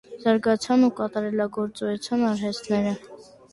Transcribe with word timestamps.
Զարգացան 0.21 0.85
ու 0.87 0.89
կատարելագործուեցան 1.01 2.27
արհեստները։ 2.33 2.97